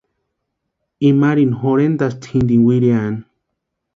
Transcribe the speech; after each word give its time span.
Imarini 1.09 1.59
jorhentʼasti 1.65 2.31
jintini 2.33 2.57
wiriani. 2.69 3.23